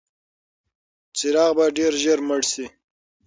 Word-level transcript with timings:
څراغ 1.17 1.51
به 1.57 1.65
ډېر 1.77 1.93
ژر 2.03 2.19
مړ 2.27 2.41
شي. 2.51 2.65